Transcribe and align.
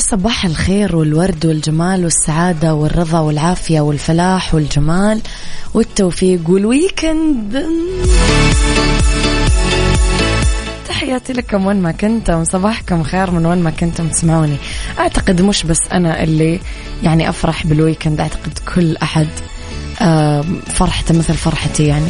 صباح 0.00 0.44
الخير 0.44 0.96
والورد 0.96 1.46
والجمال 1.46 2.04
والسعادة 2.04 2.74
والرضا 2.74 3.20
والعافية 3.20 3.80
والفلاح 3.80 4.54
والجمال 4.54 5.20
والتوفيق 5.74 6.40
وال 6.50 6.73
weekend. 6.73 7.66
تحياتي 10.88 11.32
لكم 11.32 11.66
وين 11.66 11.82
ما 11.82 11.92
كنتم 11.92 12.44
صباحكم 12.44 13.02
خير 13.02 13.30
من 13.30 13.46
وين 13.46 13.58
ما 13.62 13.70
كنتم 13.70 14.08
تسمعوني. 14.08 14.56
أعتقد 14.98 15.42
مش 15.42 15.64
بس 15.64 15.80
أنا 15.92 16.22
اللي 16.22 16.60
يعني 17.02 17.28
أفرح 17.28 17.66
بال 17.66 17.78
weekend 17.78 18.20
أعتقد 18.20 18.58
كل 18.74 18.96
أحد 18.96 19.28
فرحته 20.66 21.18
مثل 21.18 21.34
فرحتي 21.34 21.86
يعني. 21.86 22.08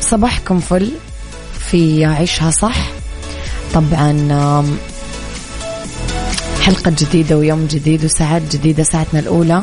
صباحكم 0.00 0.60
فل 0.60 0.90
في 1.70 2.04
عيشها 2.04 2.50
صح. 2.50 2.76
طبعا 3.74 4.12
حلقة 6.62 6.92
جديدة 6.98 7.38
ويوم 7.38 7.66
جديد 7.66 8.04
وساعات 8.04 8.42
جديدة 8.56 8.82
ساعتنا 8.82 9.20
الأولى. 9.20 9.62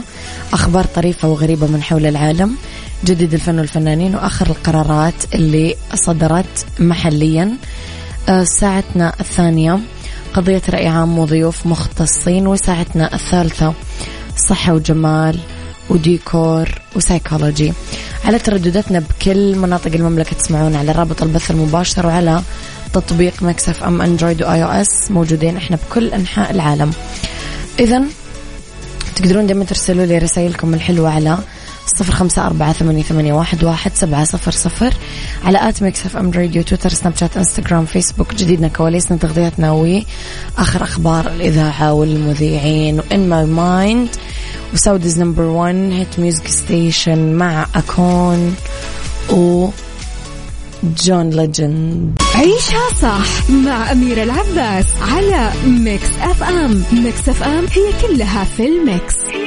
أخبار 0.53 0.85
طريفة 0.85 1.27
وغريبة 1.27 1.67
من 1.67 1.83
حول 1.83 2.05
العالم. 2.05 2.55
جديد 3.05 3.33
الفن 3.33 3.59
والفنانين 3.59 4.15
وآخر 4.15 4.47
القرارات 4.47 5.13
اللي 5.33 5.75
صدرت 5.93 6.65
محليا. 6.79 7.51
آه، 8.29 8.43
ساعتنا 8.43 9.13
الثانية 9.19 9.79
قضية 10.33 10.61
رأي 10.69 10.87
عام 10.87 11.19
وضيوف 11.19 11.65
مختصين 11.65 12.47
وساعتنا 12.47 13.13
الثالثة 13.13 13.73
صحة 14.49 14.73
وجمال 14.73 15.39
وديكور 15.89 16.69
وسايكولوجي. 16.95 17.73
على 18.25 18.39
تردداتنا 18.39 18.99
بكل 18.99 19.55
مناطق 19.55 19.91
المملكة 19.95 20.35
تسمعون 20.35 20.75
على 20.75 20.91
رابط 20.91 21.23
البث 21.23 21.51
المباشر 21.51 22.07
وعلى 22.07 22.41
تطبيق 22.93 23.43
Mix 23.43 23.83
FM 23.83 24.01
Android 24.01 24.43
و 24.43 24.63
iOS 24.63 25.11
موجودين 25.11 25.57
إحنا 25.57 25.77
بكل 25.77 26.13
أنحاء 26.13 26.51
العالم. 26.51 26.91
اذا 27.79 28.03
تقدرون 29.15 29.47
دائما 29.47 29.65
ترسلوا 29.65 30.05
لي 30.05 30.17
رسائلكم 30.17 30.73
الحلوة 30.73 31.09
على 31.09 31.37
صفر 31.99 32.13
خمسة 32.13 32.45
أربعة 32.45 32.73
ثمانية, 32.73 33.03
ثمانية 33.03 33.33
واحد, 33.33 33.63
واحد 33.63 33.91
سبعة 33.95 34.23
صفر 34.23 34.51
صفر. 34.51 34.93
على 35.43 35.69
at 35.69 35.83
Mix 35.83 36.05
FM 36.05 36.31
Radio 36.31 36.63
تويتر 36.63 36.89
سناب 36.89 37.15
شات 37.15 37.37
إنستغرام 37.37 37.85
فيسبوك 37.85 38.35
جديدنا 38.35 38.67
كواليسنا 38.67 39.17
تغذيتنا 39.17 39.71
وآخر 39.71 40.83
أخبار 40.83 41.27
الإذاعة 41.27 41.93
والمذيعين. 41.93 42.99
و 42.99 43.09
In 43.09 43.29
My 43.29 43.45
Mind 43.45 44.09
و 44.73 44.79
Saudi's 44.79 45.19
number 45.19 45.43
1 45.43 45.75
hit 45.75 46.19
music 46.19 46.47
station 46.47 47.33
مع 47.33 47.67
أكون 47.75 48.55
و 49.31 49.69
جون 51.03 51.29
ليجند 51.29 52.21
عيشها 52.35 52.89
صح 53.01 53.49
مع 53.49 53.91
أميرة 53.91 54.23
العباس 54.23 54.85
على 55.01 55.51
Mix 55.65 56.09
FM. 56.21 56.83
Mix 56.93 57.29
FM 57.29 57.65
هي 57.71 58.07
كلها 58.07 58.43
في 58.43 58.67
ال 58.67 58.77
mix. 58.77 59.15
هي 59.33 59.38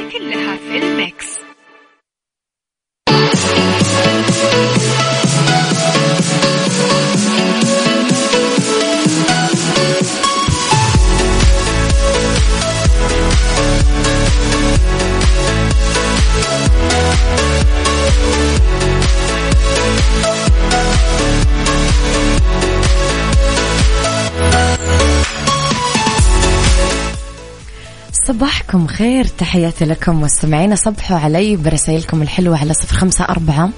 صباحكم 28.73 28.87
خير. 28.87 29.25
تحياتي 29.25 29.85
لكم 29.85 30.21
مستمعينا. 30.21 30.75
صبحوا 30.75 31.19
علي 31.19 31.57
برسائلكم 31.57 32.23
الحلوة 32.23 32.59
على 32.59 32.75
صفر 32.75 32.97
خمسة 32.97 33.25
أربعة 33.25 33.71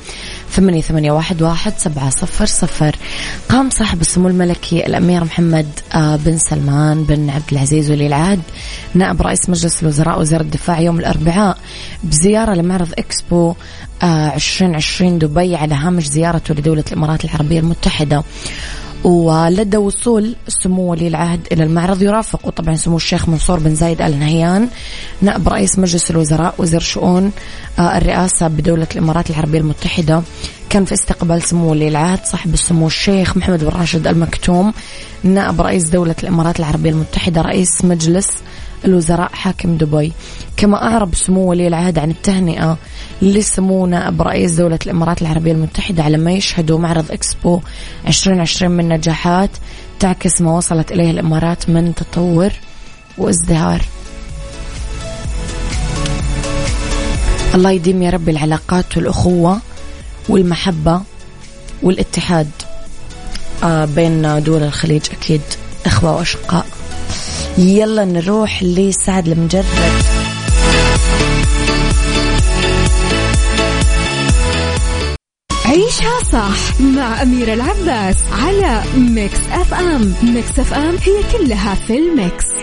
ثمانية, 0.50 0.81
ثمانية 0.81 1.12
واحد, 1.12 1.43
واحد 1.43 1.72
سبعة 1.78 2.10
صفر 2.10 2.47
صفر. 2.47 2.97
قام 3.49 3.71
صاحب 3.71 4.00
السمو 4.00 4.28
الملكي 4.28 4.87
الأمير 4.87 5.25
محمد 5.25 5.66
آه، 5.94 6.16
بن 6.16 6.38
سلمان 6.38 7.05
بن 7.05 7.31
عبد 7.31 7.53
العزيز 7.53 7.91
ولي 7.91 8.06
العهد 8.06 8.41
نائب 8.94 9.22
رئيس 9.22 9.50
مجلس 9.50 9.82
الوزراء 9.82 10.21
وزير 10.21 10.41
الدفاع 10.41 10.81
يوم 10.81 10.99
الأربعاء 10.99 11.59
بزيارة 12.05 12.55
لمعرض 12.55 12.93
إكسبو 12.99 13.55
2020 14.03 15.12
آه، 15.12 15.19
دبي 15.19 15.56
على 15.56 15.75
هامش 15.75 16.06
زيارته 16.06 16.55
لدولة 16.55 16.84
الإمارات 16.93 17.25
العربية 17.25 17.61
المتحدة. 17.61 18.22
ولدى 19.05 19.77
وصول 19.77 20.37
سمو 20.49 20.91
ولي 20.91 21.09
العهد 21.09 21.41
إلى 21.53 21.65
المعرض 21.65 22.03
يرافق 22.03 22.49
طبعا 22.49 22.75
سمو 22.75 22.97
الشيخ 22.97 23.29
منصور 23.29 23.59
بن 23.59 23.75
زايد 23.75 24.03
آل 24.03 24.19
نهيان 24.19 24.69
نائب 25.23 25.49
رئيس 25.49 25.79
مجلس 25.79 26.11
الوزراء 26.11 26.55
وزير 26.59 26.81
شؤون 26.81 27.33
آه، 27.79 27.97
الرئاسة 27.97 28.49
بدولة 28.49 28.87
الإمارات 28.93 29.31
العربية 29.31 29.59
المتحدة 29.59 30.23
كان 30.71 30.85
في 30.85 30.95
استقبال 30.95 31.43
سمو 31.43 31.71
ولي 31.71 31.89
العهد 31.89 32.25
صاحب 32.25 32.55
السمو 32.55 32.87
الشيخ 32.87 33.37
محمد 33.37 33.65
بن 33.65 33.69
راشد 33.69 34.07
المكتوم 34.07 34.73
نائب 35.23 35.61
رئيس 35.61 35.89
دولة 35.89 36.15
الإمارات 36.23 36.61
العربية 36.61 36.91
المتحدة 36.91 37.41
رئيس 37.41 37.85
مجلس 37.85 38.29
الوزراء 38.84 39.31
حاكم 39.33 39.77
دبي. 39.77 40.12
كما 40.56 40.83
أعرب 40.83 41.15
سمو 41.15 41.50
ولي 41.50 41.67
العهد 41.67 41.99
عن 41.99 42.11
التهنئة 42.11 42.78
لسمو 43.22 43.87
نائب 43.87 44.23
رئيس 44.23 44.53
دولة 44.53 44.79
الإمارات 44.87 45.23
العربية 45.23 45.53
المتحدة 45.53 46.03
على 46.03 46.19
ما 46.19 46.32
يشهدوا 46.32 46.79
معرض 46.79 47.12
إكسبو 47.12 47.61
2020 48.09 48.73
من 48.73 48.88
نجاحات 48.88 49.50
تعكس 50.00 50.41
ما 50.41 50.56
وصلت 50.56 50.93
إليه 50.93 51.11
الإمارات 51.11 51.70
من 51.70 51.94
تطور 51.94 52.53
وازدهار. 53.19 53.82
الله 57.55 57.70
يديم 57.70 58.03
يا 58.03 58.11
رب 58.11 58.29
العلاقات 58.29 58.97
والأخوة 58.97 59.61
والمحبة 60.29 61.00
والاتحاد. 61.82 62.50
آه، 63.64 63.85
بين 63.85 64.43
دول 64.43 64.62
الخليج 64.62 65.03
أكيد 65.12 65.41
إخوة 65.87 66.17
وأشقاء. 66.17 66.67
يلا 67.59 68.05
نروح 68.05 68.62
لسعد 68.62 69.29
المجرد. 69.29 69.65
عيشها 75.65 76.23
صح 76.33 76.81
مع 76.81 77.23
أميرة 77.23 77.55
العباس 77.55 78.17
على 78.33 78.83
Mix 78.97 79.38
FM. 79.53 80.15
Mix 80.23 80.59
FM 80.59 80.97
هي 81.03 81.39
كلها 81.39 81.75
في 81.75 81.99
ال 81.99 82.10
mix. 82.10 82.54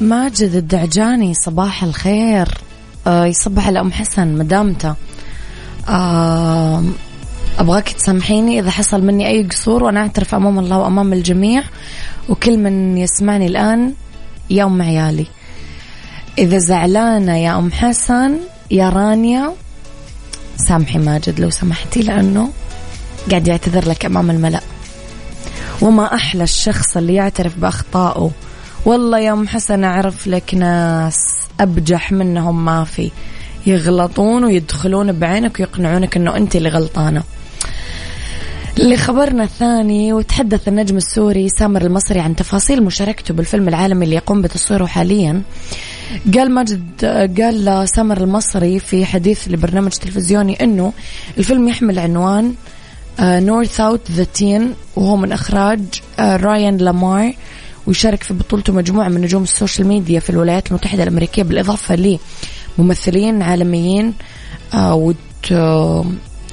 ماجد 0.00 0.54
الدعجاني 0.54 1.34
صباح 1.34 1.82
الخير. 1.82 2.48
آه 3.06 3.24
يصبح 3.26 3.66
على 3.66 3.80
ام 3.80 3.92
حسن 3.92 4.28
مدامته. 4.28 4.94
آه 5.88 6.84
أبغاك 7.58 7.88
تسامحيني 7.88 8.60
إذا 8.60 8.70
حصل 8.70 9.02
مني 9.02 9.28
أي 9.28 9.42
قصور 9.42 9.84
وأنا 9.84 10.00
أعترف 10.00 10.34
أمام 10.34 10.58
الله 10.58 10.78
وأمام 10.78 11.12
الجميع 11.12 11.62
وكل 12.28 12.58
من 12.58 12.98
يسمعني 12.98 13.46
الآن 13.46 13.94
يا 14.50 14.64
ام 14.64 14.82
عيالي. 14.82 15.26
إذا 16.38 16.58
زعلانة 16.58 17.36
يا 17.36 17.58
أم 17.58 17.72
حسن 17.72 18.36
يا 18.70 18.88
رانيا 18.88 19.52
سامحي 20.56 20.98
ماجد 20.98 21.40
لو 21.40 21.50
سمحتي 21.50 22.02
لأنه 22.02 22.50
قاعد 23.30 23.48
يعتذر 23.48 23.88
لك 23.88 24.04
أمام 24.04 24.30
الملأ. 24.30 24.60
وما 25.82 26.14
أحلى 26.14 26.42
الشخص 26.42 26.96
اللي 26.96 27.14
يعترف 27.14 27.58
بأخطائه. 27.58 28.30
والله 28.86 29.18
يا 29.18 29.32
ام 29.32 29.48
حسن 29.48 29.84
أعرف 29.84 30.26
لك 30.26 30.54
ناس 30.54 31.16
أبجح 31.60 32.12
منهم 32.12 32.64
ما 32.64 32.84
في. 32.84 33.10
يغلطون 33.66 34.44
ويدخلون 34.44 35.12
بعينك 35.12 35.60
ويقنعونك 35.60 36.16
إنه 36.16 36.36
أنت 36.36 36.56
اللي 36.56 36.68
غلطانة. 36.68 37.22
لخبرنا 38.78 39.44
الثاني 39.44 40.12
وتحدث 40.12 40.68
النجم 40.68 40.96
السوري 40.96 41.48
سامر 41.48 41.82
المصري 41.82 42.20
عن 42.20 42.36
تفاصيل 42.36 42.82
مشاركته 42.82 43.34
بالفيلم 43.34 43.68
العالمي 43.68 44.04
اللي 44.04 44.16
يقوم 44.16 44.42
بتصويره 44.42 44.86
حاليا. 44.86 45.42
قال 46.34 46.50
ماجد 46.50 47.04
قال 47.40 47.88
سامر 47.88 48.20
المصري 48.20 48.78
في 48.78 49.04
حديث 49.06 49.48
لبرنامج 49.48 49.90
تلفزيوني 49.90 50.64
إنه 50.64 50.92
الفيلم 51.38 51.68
يحمل 51.68 51.98
عنوان 51.98 52.54
North 53.20 53.80
of 53.80 54.10
the 54.10 54.24
Ten 54.24 54.74
وهو 54.96 55.16
من 55.16 55.32
إخراج 55.32 55.80
رايان 56.18 56.76
لامار 56.76 57.32
ويشارك 57.86 58.22
في 58.22 58.34
بطولته 58.34 58.72
مجموعة 58.72 59.08
من 59.08 59.20
نجوم 59.20 59.42
ال 59.42 59.49
social 59.49 59.88
media 59.88 60.20
في 60.20 60.30
الولايات 60.30 60.68
المتحدة 60.68 61.02
الأمريكية 61.02 61.42
بالإضافة 61.42 62.18
لممثلين 62.78 63.42
عالميين 63.42 64.14
آه 64.74 64.94
وت 64.94 65.16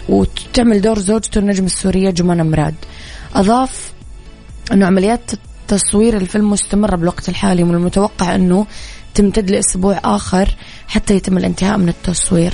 وتعمل 0.10 0.82
دور 0.82 1.00
زوجته 1.00 1.40
النجمة 1.40 1.66
السورية 1.66 2.10
جمانة 2.10 2.44
مراد 2.44 2.76
أضاف 3.36 3.94
أنه 4.72 4.86
عمليات 4.86 5.32
تصوير 5.68 6.18
الفيلم 6.18 6.50
مستمرة 6.50 6.96
بالوقت 6.96 7.30
الحالي 7.30 7.64
ومن 7.64 7.76
المتوقع 7.76 8.36
أنه 8.36 8.66
تمتد 9.14 9.52
لأسبوع 9.52 10.00
آخر 10.04 10.56
حتى 10.88 11.16
يتم 11.16 11.38
الانتهاء 11.38 11.78
من 11.78 11.90
التصوير. 11.90 12.54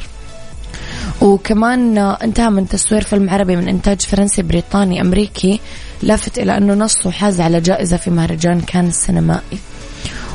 وكمان 1.22 1.98
انتهى 1.98 2.50
من 2.50 2.68
تصوير 2.68 3.02
فيلم 3.02 3.30
عربي 3.30 3.56
من 3.56 3.68
إنتاج 3.68 4.02
فرنسي 4.02 4.42
بريطاني 4.42 5.02
أمريكي 5.02 5.60
لافت 6.02 6.40
إلى 6.40 6.58
أنه 6.58 6.74
نصه 6.74 7.12
حاز 7.12 7.42
على 7.42 7.62
جائزة 7.62 7.98
في 7.98 8.10
مهرجان 8.10 8.62
كان 8.62 8.88
السينمائي 8.88 9.60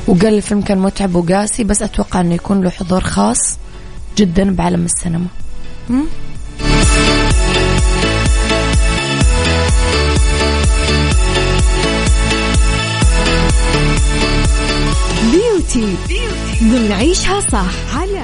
وقال 0.08 0.34
الفيلم 0.34 0.60
كان 0.60 0.78
متعب 0.78 1.14
وقاسي 1.14 1.64
بس 1.64 1.82
أتوقع 1.82 2.20
أنه 2.20 2.34
يكون 2.34 2.60
له 2.60 2.70
حضور 2.70 3.00
خاص 3.00 3.58
جدا 4.16 4.54
بعالم 4.54 4.84
السينما. 4.84 5.26
beauty 15.32 15.96
ضمن 16.62 16.92
عيشها 16.92 17.40
صح. 17.40 17.96
على 17.96 18.23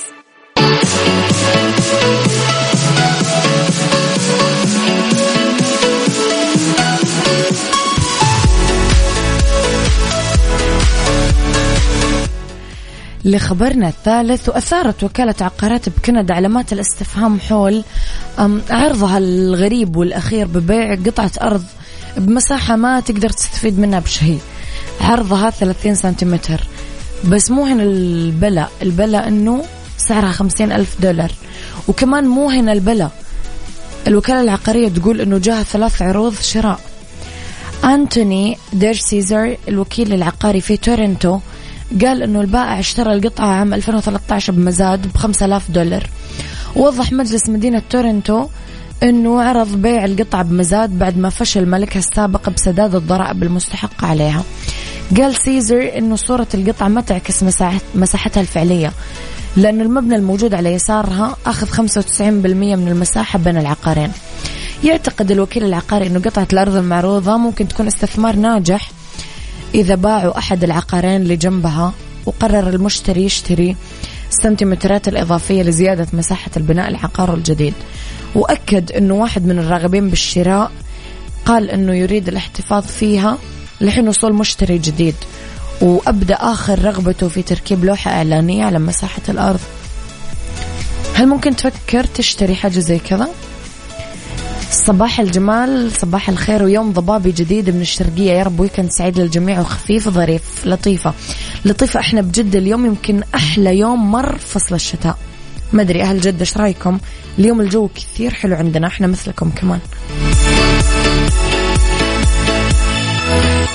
لخبرنا 13.25 13.87
الثالث 13.87 14.49
وأثارت 14.49 15.03
وكالة 15.03 15.35
عقارات 15.41 15.89
بكندا 15.89 16.33
علامات 16.33 16.73
الاستفهام 16.73 17.39
حول 17.39 17.83
عرضها 18.69 19.17
الغريب 19.17 19.95
والأخير 19.95 20.47
ببيع 20.47 20.95
قطعة 20.95 21.31
أرض 21.41 21.63
بمساحة 22.17 22.75
ما 22.75 22.99
تقدر 22.99 23.29
تستفيد 23.29 23.79
منها 23.79 23.99
بشيء 23.99 24.39
عرضها 25.01 25.49
30 25.49 25.95
سنتيمتر. 25.95 26.67
بس 27.25 27.51
مو 27.51 27.65
هنا 27.65 27.83
البلا 27.83 28.67
البلا 28.81 29.27
أنه 29.27 29.63
سعرها 29.97 30.31
50 30.31 30.71
ألف 30.71 31.01
دولار. 31.01 31.31
وكمان 31.87 32.27
مو 32.27 32.49
هنا 32.49 32.73
البلا. 32.73 33.09
الوكالة 34.07 34.41
العقارية 34.41 34.89
تقول 34.89 35.21
أنه 35.21 35.37
جاها 35.37 35.63
ثلاث 35.63 36.01
عروض 36.01 36.35
شراء. 36.41 36.79
أنتوني 37.83 38.57
دير 38.73 38.93
سيزر 38.93 39.57
الوكيل 39.67 40.13
العقاري 40.13 40.61
في 40.61 40.77
تورنتو 40.77 41.39
قال 42.05 42.23
إنه 42.23 42.41
البائع 42.41 42.79
اشترى 42.79 43.13
القطعة 43.13 43.45
عام 43.45 43.73
2013 43.73 44.53
بمزاد 44.53 45.07
ب 45.07 45.17
5000 45.17 45.71
دولار. 45.71 46.09
وضح 46.75 47.11
مجلس 47.11 47.49
مدينة 47.49 47.81
تورنتو 47.89 48.47
إنه 49.03 49.41
عرض 49.41 49.75
بيع 49.75 50.05
القطعة 50.05 50.43
بمزاد 50.43 50.99
بعد 50.99 51.17
ما 51.17 51.29
فشل 51.29 51.65
ملكها 51.65 51.99
السابق 51.99 52.49
بسداد 52.49 52.95
الضرائب 52.95 53.43
المستحقة 53.43 54.07
عليها. 54.07 54.43
قال 55.17 55.35
سيزر 55.35 55.97
إنه 55.97 56.15
صورة 56.15 56.47
القطعة 56.53 56.87
ما 56.87 57.01
تعكس 57.01 57.43
مساحتها 57.95 58.41
الفعلية 58.41 58.91
لأن 59.57 59.81
المبنى 59.81 60.15
الموجود 60.15 60.53
على 60.53 60.73
يسارها 60.73 61.35
أخذ 61.45 61.67
95% 61.67 62.21
من 62.21 62.87
المساحة 62.87 63.39
بين 63.39 63.57
العقارين. 63.57 64.11
يعتقد 64.83 65.31
الوكيل 65.31 65.63
العقاري 65.63 66.07
أنه 66.07 66.19
قطعة 66.19 66.47
الأرض 66.53 66.75
المعروضة 66.75 67.37
ممكن 67.37 67.67
تكون 67.67 67.87
استثمار 67.87 68.35
ناجح 68.35 68.91
إذا 69.75 69.95
باعوا 69.95 70.37
أحد 70.37 70.63
العقارين 70.63 71.21
اللي 71.21 71.35
جنبها 71.35 71.93
وقرر 72.25 72.69
المشتري 72.69 73.23
يشتري 73.23 73.75
السنتيمترات 74.29 75.07
الإضافية 75.07 75.63
لزيادة 75.63 76.07
مساحة 76.13 76.51
البناء 76.57 76.89
العقار 76.89 77.33
الجديد. 77.33 77.73
وأكد 78.35 78.91
أنه 78.91 79.13
واحد 79.13 79.45
من 79.45 79.59
الراغبين 79.59 80.09
بالشراء 80.09 80.71
قال 81.45 81.69
أنه 81.69 81.93
يريد 81.93 82.27
الاحتفاظ 82.27 82.85
فيها 82.85 83.37
لحين 83.81 84.07
وصول 84.07 84.33
مشتري 84.33 84.77
جديد. 84.77 85.15
وأبدأ 85.81 86.35
آخر 86.35 86.85
رغبته 86.85 87.27
في 87.27 87.41
تركيب 87.41 87.85
لوحة 87.85 88.11
إعلانية 88.11 88.65
على 88.65 88.79
مساحة 88.79 89.21
الأرض. 89.29 89.59
هل 91.15 91.27
ممكن 91.27 91.55
تفكر 91.55 92.03
تشتري 92.03 92.55
حاجة 92.55 92.79
زي 92.79 92.99
كذا؟ 92.99 93.27
صباح 94.71 95.19
الجمال 95.19 95.91
صباح 95.91 96.29
الخير 96.29 96.63
ويوم 96.63 96.91
ضبابي 96.93 97.31
جديد 97.31 97.69
من 97.69 97.81
الشرقية. 97.81 98.31
يا 98.31 98.43
رب 98.43 98.59
ويكند 98.59 98.91
سعيد 98.91 99.19
للجميع 99.19 99.59
وخفيف 99.59 100.09
ظريف 100.09 100.41
لطيفة. 100.65 101.13
لطيفة 101.65 101.99
إحنا 101.99 102.21
بجدة 102.21 102.59
اليوم 102.59 102.85
يمكن 102.85 103.23
أحلى 103.35 103.77
يوم 103.77 104.11
مر 104.11 104.37
فصل 104.37 104.75
الشتاء. 104.75 105.17
ما 105.73 105.81
أدري 105.81 106.01
أهل 106.01 106.21
جدة 106.21 106.39
إيش 106.39 106.57
رأيكم؟ 106.57 106.99
اليوم 107.39 107.61
الجو 107.61 107.89
كثير 107.95 108.33
حلو 108.33 108.55
عندنا 108.55 108.87
إحنا 108.87 109.07
مثلكم 109.07 109.49
كمان. 109.49 109.79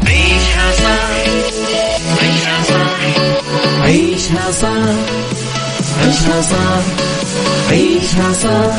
عيشها 0.06 0.72
عيشها 2.22 2.62
صح 2.62 3.00
عيشها 3.80 4.50
صح 4.52 4.68
عيشها 6.02 6.42
صح 6.42 6.82
عيشها 7.70 8.32
صح 8.32 8.76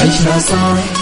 عيشها 0.00 0.38
صح. 0.38 1.01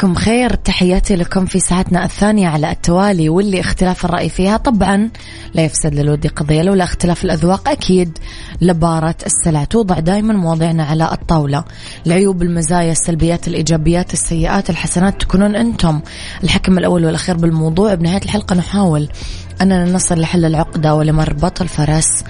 صباحكم 0.00 0.14
خير. 0.14 0.54
تحياتي 0.54 1.16
لكم 1.16 1.46
في 1.46 1.60
ساعتنا 1.60 2.04
الثانية 2.04 2.48
على 2.48 2.70
التوالي 2.70 3.28
واللي 3.28 3.60
اختلاف 3.60 4.04
الرأي 4.04 4.28
فيها 4.28 4.56
طبعا 4.56 5.10
لا 5.54 5.62
يفسد 5.62 5.94
للود 5.94 6.26
قضية 6.26 6.62
لولا 6.62 6.84
اختلاف 6.84 7.24
الأذواق 7.24 7.68
أكيد 7.68 8.18
لبارة 8.60 9.14
السلع. 9.26 9.64
توضع 9.64 9.98
دائما 9.98 10.34
مواضيعنا 10.34 10.84
على 10.84 11.12
الطاولة. 11.12 11.64
العيوب 12.06 12.42
المزايا 12.42 12.92
السلبيات 12.92 13.48
الإيجابيات 13.48 14.12
السيئات 14.12 14.70
الحسنات 14.70 15.20
تكونون 15.20 15.56
أنتم 15.56 16.00
الحكم 16.44 16.78
الأول 16.78 17.04
والأخير 17.04 17.36
بالموضوع. 17.36 17.94
بنهاية 17.94 18.22
الحلقة 18.22 18.56
نحاول 18.56 19.08
أننا 19.62 19.84
نصل 19.84 20.20
لحل 20.20 20.44
العقدة 20.44 20.94
ولمربط 20.94 21.62
الفرس 21.62 22.24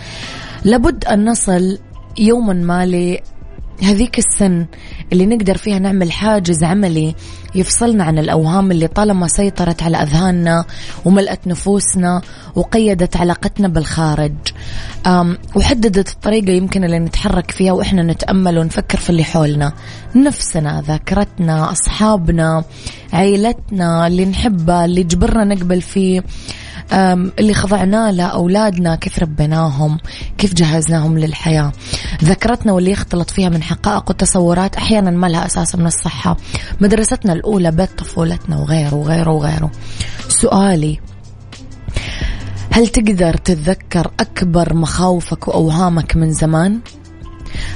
لابد 0.65 1.05
أن 1.05 1.25
نصل 1.25 1.79
يوما 2.19 2.53
ما 2.53 2.85
هذيك 3.83 4.19
السن 4.19 4.67
اللي 5.13 5.27
نقدر 5.27 5.57
فيها 5.57 5.79
نعمل 5.79 6.13
حاجز 6.13 6.65
عملي 6.65 7.15
يفصلنا 7.55 8.05
عن 8.05 8.19
الأوهام 8.19 8.71
اللي 8.71 8.87
طالما 8.87 9.29
سيطرت 9.29 9.83
على 9.83 9.97
أذهاننا 9.97 10.65
وملأت 11.05 11.47
نفوسنا 11.47 12.23
وقيدت 12.55 13.17
علاقتنا 13.17 13.69
بالخارج. 13.69 14.35
وحددت 15.55 16.09
الطريقة 16.13 16.51
يمكن 16.53 16.85
اللي 16.85 16.99
نتحرك 16.99 17.51
فيها 17.51 17.73
وإحنا 17.73 18.03
نتأمل 18.03 18.59
ونفكر 18.59 18.99
في 18.99 19.11
اللي 19.11 19.25
حولنا. 19.25 19.73
نفسنا 20.15 20.83
ذاكرتنا 20.87 21.73
أصحابنا 21.73 22.65
عيلتنا 23.13 24.07
اللي 24.07 24.25
نحبه 24.25 24.85
اللي 24.85 25.03
جبرنا 25.03 25.45
نقبل 25.55 25.81
فيه. 25.81 26.25
اللي 26.93 27.55
خضعنا 27.55 28.13
له 28.13 28.25
أولادنا 28.25 28.97
كيف 28.97 29.19
ربيناهم 29.19 29.99
كيف 30.39 30.55
جهزناهم 30.55 31.19
للحياة 31.19 31.73
ذكرتنا 32.25 32.73
واللي 32.73 32.91
يختلط 32.91 33.31
فيها 33.31 33.49
من 33.49 33.63
حقائق 33.63 34.11
وتصورات 34.11 34.77
أحيانا 34.77 35.11
ما 35.11 35.27
لها 35.27 35.47
أساس 35.47 35.77
من 35.77 35.87
الصحة 35.87 36.37
مدرستنا 36.81 37.33
الأولى 37.33 37.71
بيت 37.71 37.99
طفولتنا 37.99 38.59
وغيره 38.59 38.95
وغيره 38.95 39.31
وغيره 39.31 39.71
سؤالي 40.29 41.01
هل 42.73 42.89
تقدر 42.89 43.37
تتذكر 43.37 44.11
أكبر 44.21 44.75
مخاوفك 44.75 45.49
وأوهامك 45.49 46.17
من 46.17 46.33
زمان؟ 46.33 46.81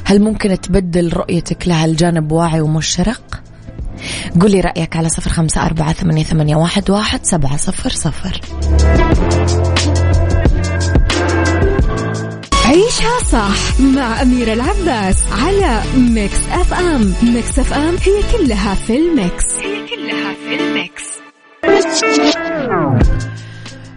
هل 0.05 0.23
ممكن 0.23 0.61
تبدل 0.61 1.13
رؤيتك 1.13 1.69
لها 1.69 1.85
الجانب 1.85 2.33
واعي 2.33 2.61
ومشرق؟ 2.61 3.43
قولي 4.41 4.61
رأيك 4.61 4.97
على 4.97 5.09
صفر 5.09 5.31
خمسة 5.31 5.67
أربعة 5.67 5.93
ثمانية, 5.93 6.25
ثمانية 6.25 6.57
واحد, 6.57 6.91
واحد 6.91 7.25
سبعة 7.25 7.57
صفر 7.57 7.91
صفر. 7.91 8.41
عيشها 12.65 13.19
صح 13.33 13.81
مع 13.81 14.23
أميرة 14.23 14.53
العباس 14.53 15.17
على 15.33 15.83
Mix 15.97 16.39
FM. 16.53 17.15
Mix 17.23 17.59
FM 17.59 17.97
هي 18.03 18.23
كلها 18.39 18.75
في 18.75 18.97
ال 18.97 19.06
mix. 19.06 19.45
هي 19.63 19.87
كلها 19.87 20.35
في 20.35 20.55
ال 20.61 20.70
mix. 20.70 21.05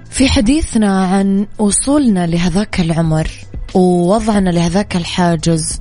في 0.09 0.29
حديثنا 0.29 1.05
عن 1.05 1.47
وصولنا 1.59 2.27
لهذاك 2.27 2.79
العمر 2.79 3.27
ووضعنا 3.73 4.49
لهذاك 4.49 4.95
الحاجز 4.95 5.79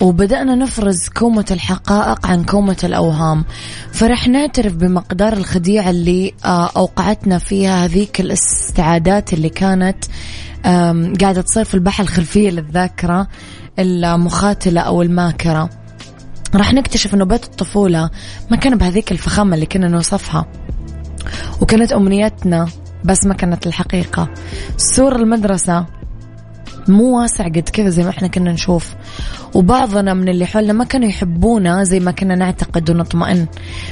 وبدأنا 0.00 0.54
نفرز 0.54 1.08
كومة 1.08 1.44
الحقائق 1.50 2.26
عن 2.26 2.44
كومة 2.44 2.76
الأوهام. 2.84 3.44
فرح 3.92 4.28
نعترف 4.28 4.74
بمقدار 4.74 5.32
الخديعة 5.32 5.90
اللي 5.90 6.34
آه، 6.44 6.70
أوقعتنا 6.76 7.38
فيها 7.38 7.84
هذيك 7.84 8.20
الاستعادات 8.20 9.32
اللي 9.32 9.48
كانت 9.48 10.04
قاعدة 11.20 11.40
تصير 11.42 11.64
في 11.64 11.74
البحر 11.74 12.02
الخلفية 12.02 12.50
للذاكرة 12.50 13.28
المخاتلة 13.78 14.80
أو 14.80 15.02
الماكرة. 15.02 15.70
راح 16.54 16.72
نكتشف 16.74 17.14
أنه 17.14 17.24
بيت 17.24 17.44
الطفولة 17.44 18.10
ما 18.50 18.56
كان 18.56 18.78
بهذيك 18.78 19.12
الفخامة 19.12 19.54
اللي 19.54 19.66
كنا 19.66 19.88
نوصفها. 19.88 20.46
وكانت 21.60 21.92
أمنيتنا 21.92 22.68
بس 23.04 23.26
ما 23.26 23.34
كانت 23.34 23.66
الحقيقة. 23.66 24.28
سور 24.76 25.16
المدرسة 25.16 25.86
مو 26.88 27.20
واسع 27.20 27.44
قد 27.44 27.68
كذا 27.72 27.88
زي 27.88 28.02
ما 28.02 28.10
إحنا 28.10 28.28
كنا 28.28 28.52
نشوف. 28.52 28.94
وبعضنا 29.54 30.14
من 30.14 30.28
اللي 30.28 30.46
حولنا 30.46 30.72
ما 30.72 30.84
كانوا 30.84 31.08
يحبونا 31.08 31.84
زي 31.84 32.00
ما 32.00 32.10
كنا 32.10 32.34
نعتقد 32.34 32.90
ونطمئن. 32.90 33.46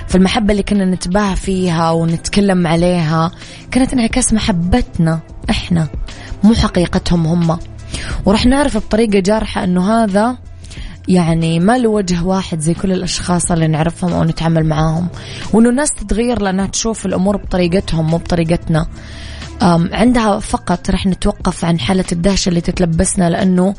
فالمحبة 0.09 0.52
اللي 0.52 0.62
كنا 0.62 0.85
نتباهى 0.85 1.37
فيها 1.37 1.90
ونتكلم 1.90 2.66
عليها 2.66 3.30
كانت 3.70 3.92
انعكاس 3.92 4.32
محبتنا 4.32 5.20
إحنا 5.50 5.88
مو 6.44 6.54
حقيقتهم 6.54 7.26
هم. 7.26 7.59
ورح 8.25 8.47
نعرف 8.47 8.76
بطريقة 8.76 9.18
جارحة 9.18 9.64
إنه 9.64 9.92
هذا 9.92 10.37
يعني 11.09 11.61
ما 11.61 11.78
له 11.78 11.88
وجه 11.88 12.25
واحد 12.25 12.61
زي 12.61 12.75
كل 12.75 12.92
الأشخاص 12.92 13.52
اللي 13.52 13.66
نعرفهم 13.68 14.12
أو 14.12 14.25
نتعامل 14.25 14.66
معاهم. 14.66 15.09
وإنه 15.52 15.68
الناس 15.68 15.90
تتغير 15.90 16.42
لأنها 16.42 16.66
تشوف 16.66 17.06
الأمور 17.06 17.37
بطريقتهم 17.37 18.11
مو 18.11 18.16
بطريقتنا. 18.16 18.87
عندها 19.62 20.38
فقط 20.38 20.90
رح 20.90 21.06
نتوقف 21.06 21.64
عن 21.64 21.80
حالة 21.80 22.04
الدهشة 22.12 22.48
اللي 22.48 22.60
تتلبسنا 22.60 23.30
لأنه 23.30 23.74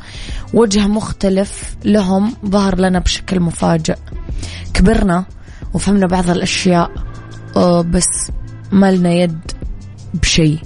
وجه 0.54 0.86
مختلف 0.86 1.76
لهم 1.84 2.36
ظهر 2.46 2.78
لنا 2.78 2.98
بشكل 2.98 3.40
مفاجئ. 3.40 3.96
كبرنا 4.74 5.24
وفهمنا 5.74 6.06
بعض 6.06 6.30
الأشياء 6.30 6.90
بس 7.82 8.30
ما 8.72 8.92
لنا 8.92 9.10
يد 9.12 9.40
بشيء. 10.14 10.58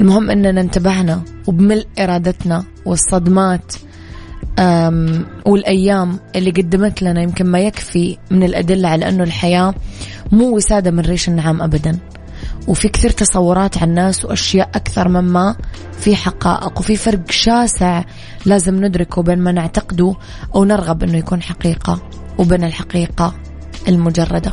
المهم 0.00 0.30
أننا 0.30 0.60
انتبهنا 0.60 1.22
وبملء 1.46 1.86
إرادتنا 1.98 2.64
والصدمات 2.84 3.72
والأيام 5.46 6.18
اللي 6.36 6.50
قدمت 6.50 7.02
لنا 7.02 7.22
يمكن 7.22 7.46
ما 7.46 7.60
يكفي 7.60 8.18
من 8.30 8.42
الأدلة 8.42 8.88
على 8.88 9.08
أنه 9.08 9.24
الحياة 9.24 9.74
مو 10.32 10.56
وسادة 10.56 10.90
من 10.90 11.00
ريش 11.00 11.28
النعام 11.28 11.62
أبدا. 11.62 11.98
وفي 12.66 12.88
كثير 12.88 13.10
تصورات 13.10 13.78
عن 13.78 13.88
الناس 13.88 14.24
وأشياء 14.24 14.68
أكثر 14.74 15.08
مما 15.08 15.56
في 15.98 16.16
حقائق. 16.16 16.78
وفي 16.78 16.96
فرق 16.96 17.30
شاسع 17.30 18.02
لازم 18.46 18.84
ندركه 18.84 19.22
بين 19.22 19.38
ما 19.38 19.52
نعتقده 19.52 20.14
أو 20.54 20.64
نرغب 20.64 21.02
أنه 21.02 21.18
يكون 21.18 21.42
حقيقة 21.42 22.00
وبين 22.38 22.64
الحقيقة 22.64 23.34
المجردة. 23.88 24.52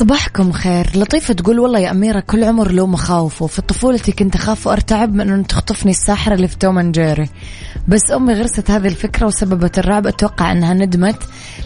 صباحكم 0.00 0.52
خير. 0.52 0.90
لطيفة 0.94 1.34
تقول 1.34 1.58
والله 1.58 1.78
يا 1.78 1.90
أميرة 1.90 2.20
كل 2.20 2.44
عمر 2.44 2.70
له 2.70 2.86
مخاوفه. 2.86 3.46
في 3.46 3.62
طفولتي 3.62 4.12
كنت 4.12 4.34
أخاف 4.34 4.66
وأرتعب 4.66 5.14
من 5.14 5.30
أنه 5.30 5.42
تخطفني 5.42 5.90
الساحرة 5.90 6.34
اللي 6.34 6.48
في 6.48 6.58
توم 6.58 6.92
جيري 6.92 7.28
بس 7.88 8.00
أمي 8.16 8.34
غرست 8.34 8.70
هذه 8.70 8.86
الفكرة 8.86 9.26
وسببت 9.26 9.78
الرعب. 9.78 10.06
أتوقع 10.06 10.52
أنها 10.52 10.74
ندمت 10.74 11.22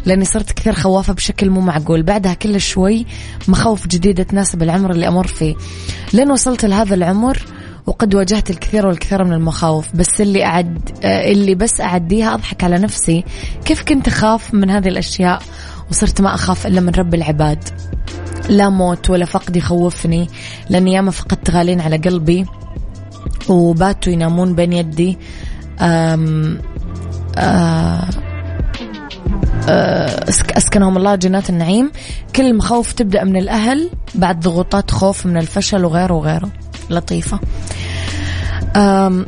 لأني 0.07 0.25
صرت 0.25 0.53
كثير 0.53 0.73
خوافة 0.73 1.13
بشكل 1.13 1.51
مو 1.51 1.61
معقول. 1.61 2.03
بعدها 2.03 2.35
كل 2.35 2.61
شوي 2.61 3.07
مخاوف 3.49 3.87
جديدة 3.87 4.23
تناسب 4.23 4.63
العمر 4.63 4.91
اللي 4.91 5.09
أمر 5.09 5.27
فيه. 5.27 5.55
لين 6.13 6.31
وصلت 6.31 6.65
لهذا 6.65 6.95
العمر 6.95 7.39
وقد 7.87 8.15
واجهت 8.15 8.51
الكثير 8.51 8.87
والكثير 8.87 9.25
من 9.25 9.33
المخاوف. 9.33 9.97
بس 9.97 10.21
اللي 10.21 10.45
أعد 10.45 10.91
اللي 11.05 11.55
بس 11.55 11.81
أعديها 11.81 12.35
أضحك 12.35 12.65
على 12.65 12.79
نفسي. 12.79 13.25
كيف 13.65 13.83
كنت 13.83 14.09
أخاف 14.09 14.55
من 14.55 14.71
هذه 14.71 14.89
الأشياء؟ 14.89 15.43
وصرت 15.91 16.21
ما 16.21 16.35
أخاف 16.35 16.67
إلا 16.67 16.81
من 16.81 16.89
رب 16.89 17.15
العباد. 17.15 17.65
لا 18.49 18.69
موت 18.69 19.11
ولا 19.11 19.25
فقد 19.25 19.57
يخوفني 19.57 20.29
لأني 20.71 20.93
ياما 20.93 21.11
فقدت 21.11 21.51
غالين 21.51 21.81
على 21.81 21.97
قلبي 21.97 22.47
وباتوا 23.49 24.13
ينامون 24.13 24.55
بين 24.55 24.73
يدي. 24.73 25.19
أم 25.81 26.59
أه 27.39 28.09
أسكنهم 30.57 30.97
الله 30.97 31.15
جنات 31.15 31.51
النعيم. 31.51 31.91
كل 32.37 32.47
المخاوف 32.47 32.93
تبدأ 32.93 33.25
من 33.25 33.37
الأهل 33.37 33.91
بعد 34.15 34.41
ضغوطات 34.41 34.91
خوف 34.91 35.27
من 35.27 35.37
الفشل 35.37 35.85
وغيره 35.85 36.15
وغيره. 36.15 36.49
لطيفة. 36.91 37.41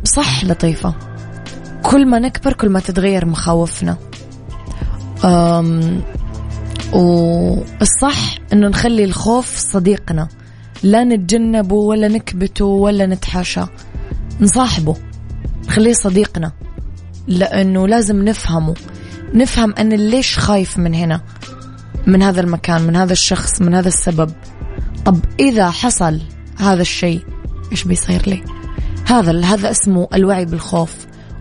صح 0.05 0.45
لطيفة. 0.45 0.95
كل 1.83 2.07
ما 2.07 2.19
نكبر 2.19 2.53
كل 2.53 2.69
ما 2.69 2.81
تتغير 2.81 3.27
مخاوفنا. 3.27 3.97
والصح 6.95 8.39
إنه 8.53 8.69
نخلي 8.69 9.05
الخوف 9.05 9.57
صديقنا. 9.57 10.29
لا 10.83 11.05
نتجنبه 11.05 11.75
ولا 11.75 12.09
نكبته 12.09 12.65
ولا 12.65 13.07
نتحاشى 13.07 13.65
نصاحبه. 14.41 14.97
نخليه 15.69 15.93
صديقنا. 15.93 16.53
لأنه 17.27 17.89
لازم 17.89 18.25
نفهمه. 18.25 18.75
نفهم 19.35 19.75
أنا 19.79 19.95
ليش 19.95 20.39
خايف 20.39 20.79
من 20.79 20.95
هنا؟ 20.95 21.21
من 22.07 22.23
هذا 22.23 22.41
المكان 22.41 22.83
من 22.83 22.97
هذا 22.97 23.13
الشخص 23.13 23.63
من 23.63 23.75
هذا 23.75 23.89
السبب. 23.89 24.31
طب 25.05 25.19
إذا 25.41 25.71
حصل 25.71 26.21
هذا 26.59 26.83
الشيء 26.83 27.21
إيش 27.73 27.85
بيصير 27.85 28.23
لي؟ 28.27 28.45
هذا 29.07 29.45
هذا 29.45 29.71
اسمه 29.71 30.09
الوعي 30.15 30.45
بالخوف 30.45 30.95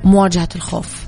مواجهة 0.04 0.50
الخوف. 0.56 1.08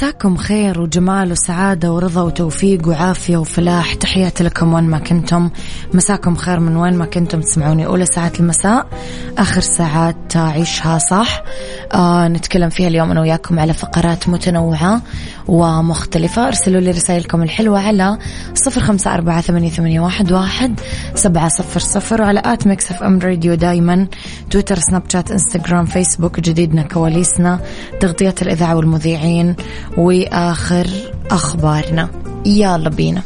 مساكم 0.00 0.36
خير 0.36 0.80
وجمال 0.80 1.32
وسعادة 1.32 1.92
ورضا 1.92 2.22
وتوفيق 2.22 2.88
وعافية 2.88 3.36
وفلاح. 3.36 3.94
تحياتي 3.94 4.44
لكم 4.44 4.74
وين 4.74 4.84
ما 4.84 4.98
كنتم. 4.98 5.50
مساكم 5.94 6.34
خير 6.36 6.60
من 6.60 6.76
وين 6.76 6.94
ما 6.94 7.04
كنتم 7.06 7.40
تسمعوني. 7.40 7.86
أولى 7.86 8.06
ساعات 8.06 8.40
المساء 8.40 8.86
آخر 9.38 9.60
ساعات 9.60 10.36
عيشها 10.36 10.98
صح. 10.98 11.42
آه 11.94 12.28
نتكلم 12.28 12.68
فيها 12.68 12.88
اليوم 12.88 13.10
أنا 13.10 13.20
وياكم 13.20 13.58
على 13.58 13.72
فقرات 13.72 14.28
متنوعة 14.28 15.02
ومختلفة. 15.48 16.46
أرسلوا 16.46 16.80
لي 16.80 16.90
رسائلكم 16.90 17.42
الحلوة 17.42 17.80
على 17.80 18.18
صفر 18.54 18.80
خمسة 18.80 19.14
أربعة 19.14 19.40
ثمانية, 19.40 20.00
واحد, 20.00 20.80
سبعة 21.14 21.48
صفر 21.48 21.80
صفر 21.80 22.22
وعلى 22.22 22.42
at 22.44 22.66
Mix 22.66 22.90
FM 22.90 23.18
Radio 23.18 23.54
دايما. 23.54 24.06
تويتر 24.50 24.78
سناب 24.78 25.02
شات 25.08 25.30
إنستغرام 25.30 25.84
فيسبوك 25.84 26.40
جديدنا 26.40 26.82
كواليسنا 26.82 27.60
تغطية 28.00 28.34
الإذاعة 28.42 28.76
والمذيعين 28.76 29.56
وآخر 30.10 30.86
أخبارنا. 31.30 32.08
يلا 32.46 32.88
بينا. 32.88 33.22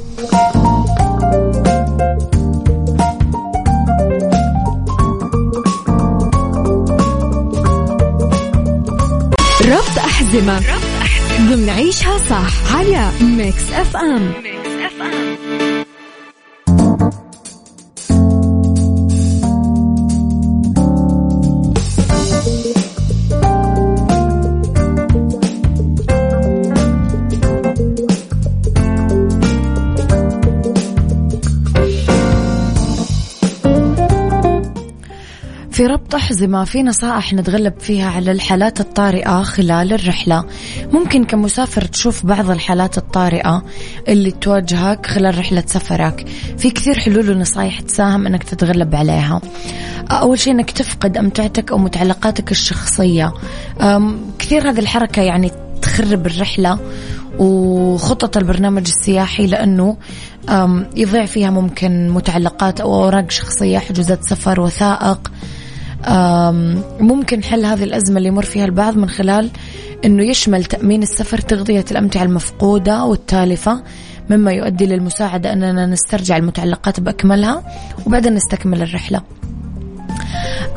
ربط 9.64 9.98
أحزمة. 9.98 10.60
ضمن 11.40 11.68
عيشها 11.68 12.18
صح. 12.18 12.76
على 12.76 13.10
Mix 13.20 13.72
FM 13.72 14.53
في 35.74 35.86
ربط 35.86 36.14
أحزمة 36.14 36.64
في 36.64 36.82
نصائح 36.82 37.32
نتغلب 37.32 37.80
فيها 37.80 38.10
على 38.10 38.32
الحالات 38.32 38.80
الطارئة 38.80 39.42
خلال 39.42 39.92
الرحلة. 39.92 40.44
ممكن 40.92 41.24
كمسافر 41.24 41.84
تشوف 41.84 42.26
بعض 42.26 42.50
الحالات 42.50 42.98
الطارئة 42.98 43.62
اللي 44.08 44.30
تواجهك 44.30 45.06
خلال 45.06 45.38
رحلة 45.38 45.64
سفرك. 45.66 46.26
في 46.58 46.70
كثير 46.70 46.98
حلول 46.98 47.30
ونصائح 47.30 47.80
تساهم 47.80 48.26
أنك 48.26 48.42
تتغلب 48.42 48.94
عليها. 48.94 49.40
أول 50.10 50.38
شيء 50.38 50.52
أنك 50.52 50.70
تفقد 50.70 51.16
أمتعتك 51.16 51.72
أو 51.72 51.78
متعلقاتك 51.78 52.50
الشخصية. 52.50 53.32
كثير 54.38 54.70
هذه 54.70 54.78
الحركة 54.78 55.22
يعني 55.22 55.50
تخرب 55.82 56.26
الرحلة 56.26 56.78
وخطط 57.38 58.36
البرنامج 58.36 58.86
السياحي 58.86 59.46
لأنه 59.46 59.96
يضيع 60.96 61.26
فيها 61.26 61.50
ممكن 61.50 62.08
متعلقات 62.10 62.80
أو 62.80 62.94
أوراق 62.94 63.30
شخصية 63.30 63.78
حجوزات 63.78 64.24
سفر 64.24 64.60
وثائق. 64.60 65.30
ممكن 67.00 67.42
حل 67.42 67.64
هذه 67.64 67.84
الأزمة 67.84 68.18
اللي 68.18 68.28
يمر 68.28 68.44
فيها 68.44 68.64
البعض 68.64 68.96
من 68.96 69.08
خلال 69.08 69.50
أنه 70.04 70.22
يشمل 70.22 70.64
تأمين 70.64 71.02
السفر 71.02 71.38
تغطية 71.38 71.84
الأمتعة 71.90 72.22
المفقودة 72.22 73.04
والتالفة 73.04 73.82
مما 74.30 74.52
يؤدي 74.52 74.86
للمساعدة 74.86 75.52
أننا 75.52 75.86
نسترجع 75.86 76.36
المتعلقات 76.36 77.00
بأكملها 77.00 77.62
وبعدين 78.06 78.34
نستكمل 78.34 78.82
الرحلة. 78.82 79.20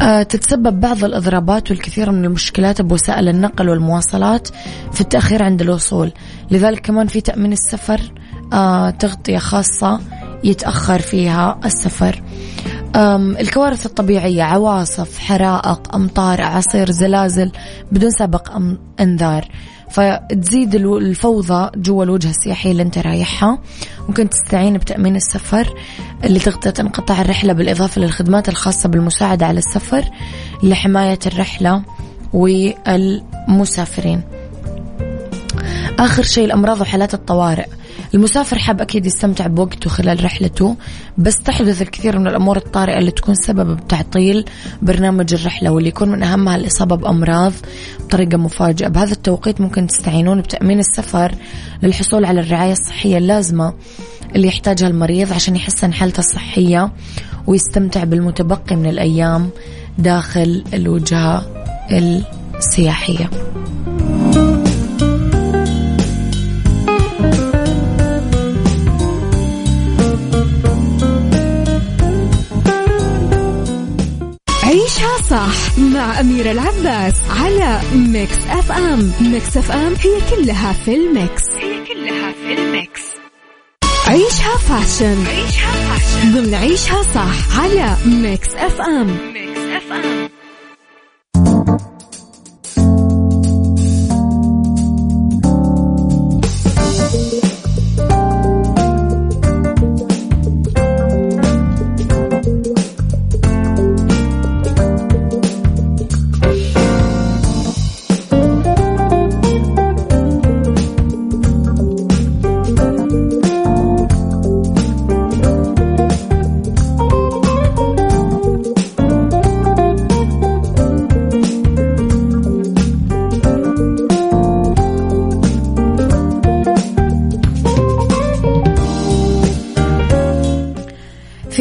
أه 0.02 0.24
تتسبب 0.24 0.80
بعض 0.80 1.04
الإضرابات 1.04 1.72
والكثير 1.72 2.12
من 2.12 2.26
المشكلات 2.26 2.82
بوسائل 2.82 3.30
النقل 3.30 3.70
والمواصلات 3.70 4.48
في 4.94 5.02
التأخير 5.02 5.44
عند 5.44 5.62
الوصول. 5.62 6.12
لذلك 6.52 6.82
كمان 6.82 7.08
في 7.08 7.22
تأمين 7.22 7.54
السفر 7.54 8.02
أه 8.54 8.90
تغطية 8.90 9.38
خاصة 9.38 10.00
يتأخر 10.44 11.00
فيها 11.00 11.60
السفر. 11.66 12.22
الكوارث 13.40 13.86
الطبيعية 13.86 14.44
عواصف 14.44 15.20
حرائق 15.20 15.96
أمطار 15.96 16.42
أعاصير 16.42 16.92
زلازل 16.92 17.52
بدون 17.92 18.12
سابق 18.12 18.58
إنذار. 19.00 19.48
فتزيد 19.90 20.76
الفوضى 20.76 21.72
جوا 21.76 22.04
الوجهة 22.04 22.30
السياحية 22.30 22.72
اللي 22.72 22.84
انت 22.84 22.98
رايحها. 22.98 23.60
ممكن 24.08 24.30
تستعين 24.30 24.78
بتأمين 24.78 25.16
السفر 25.16 25.74
اللي 26.24 26.40
تغطية 26.40 26.74
انقطاع 26.80 27.22
الرحلة 27.22 27.54
بالإضافة 27.54 28.02
للخدمات 28.02 28.50
الخاصة 28.50 28.90
بالمساعدة 28.90 29.46
على 29.46 29.60
السفر 29.60 30.06
لحماية 30.64 31.20
الرحلة 31.26 31.84
والمسافرين. 32.34 34.22
آخر 36.00 36.24
شيء 36.24 36.46
الأمراض 36.46 36.82
وحالات 36.82 37.14
الطوارئ. 37.14 37.66
المسافر 38.14 38.58
حاب 38.58 38.82
أكيد 38.82 39.06
يستمتع 39.06 39.48
بوقته 39.48 39.90
خلال 39.90 40.24
رحلته 40.24 40.76
بس 41.18 41.36
تحدث 41.36 41.82
الكثير 41.82 42.20
من 42.20 42.28
الأمور 42.28 42.58
الطارئة 42.58 43.00
اللي 43.00 43.12
تكون 43.12 43.36
سبب 43.36 43.78
بتعطيل 43.78 44.46
برنامج 44.82 45.34
الرحلة 45.34 45.72
واللي 45.72 45.90
يكون 45.90 46.10
من 46.10 46.24
أهمها 46.24 46.56
الإصابة 46.56 46.96
بأمراض 46.96 47.54
بطريقة 48.00 48.38
مفاجئة 48.38 48.88
بهذا 48.88 49.12
التوقيت 49.12 49.62
ممكن 49.62 49.88
تستعينون 49.88 50.42
بتأمين 50.42 50.80
السفر 50.80 51.36
للحصول 51.84 52.26
على 52.26 52.40
الرعاية 52.40 52.72
الصحية 52.72 53.18
اللازمة 53.18 53.74
اللي 54.36 54.48
يحتاجها 54.48 54.88
المريض 54.88 55.34
عشان 55.34 55.56
يحسن 55.56 55.94
حالته 55.94 56.20
الصحية 56.20 56.92
ويستمتع 57.48 58.04
بالمتبقي 58.04 58.76
من 58.76 58.86
الأيام 58.90 59.50
داخل 59.98 60.64
الوجهة 60.74 61.46
السياحية. 61.92 63.30
صح 75.30 75.78
مع 75.78 76.20
أميرة 76.20 76.52
العباس 76.52 77.14
على 77.30 77.82
Mix 77.96 78.38
FM. 78.50 79.12
Mix 79.22 79.58
FM 79.58 79.94
هي 79.96 80.36
كلها 80.36 80.74
في 80.74 80.96
ال 80.96 81.05
mix. 81.05 81.44
هي 81.60 81.86
كلها 81.86 82.32
في 82.32 82.54
ال 82.62 82.70
mix. 82.70 83.02
عيشها 84.08 84.58
fashion. 84.58 85.26
عيشها 85.28 85.72
fashion. 85.72 86.32
ضمن 86.34 86.54
عيشها 86.56 87.02
صح 87.04 87.60
على 87.60 87.98
Mix 88.06 88.56
FM. 88.56 89.08
Mix 89.34 89.60
FM. 89.60 90.30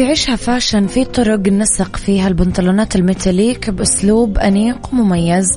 عيشها 0.03 0.35
fashion 0.35 0.87
في 0.87 1.05
طرق 1.05 1.47
نسق 1.47 1.95
فيها 1.95 2.27
البنطلونات 2.27 2.95
ال 2.95 3.03
metallic 3.03 3.69
بأسلوب 3.69 4.37
أنيق 4.37 4.89
ومميز. 4.93 5.47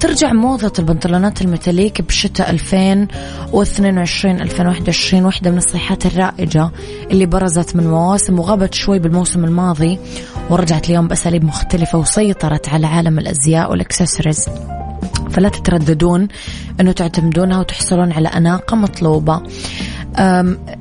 ترجع 0.00 0.32
موضة 0.32 0.72
البنطلونات 0.78 1.42
ال 1.42 1.49
metallic 1.49 2.02
بشتاء 2.02 2.50
2022 2.50 4.40
2021 4.40 5.24
واحدة 5.24 5.50
من 5.50 5.58
الصيحات 5.58 6.06
الرائجة 6.06 6.70
اللي 7.10 7.26
برزت 7.26 7.76
من 7.76 7.86
مواسم 7.86 8.38
وغابت 8.38 8.74
شوي 8.74 8.98
بالموسم 8.98 9.44
الماضي 9.44 9.98
ورجعت 10.50 10.90
اليوم 10.90 11.08
بأساليب 11.08 11.44
مختلفة 11.44 11.98
وسيطرت 11.98 12.68
على 12.68 12.86
عالم 12.86 13.18
الأزياء 13.18 13.70
والإكسسوارز. 13.70 14.48
فلا 15.30 15.48
تترددون 15.48 16.28
أنه 16.80 16.92
تعتمدونها 16.92 17.60
وتحصلون 17.60 18.12
على 18.12 18.28
أناقة 18.28 18.76
مطلوبة. 18.76 19.42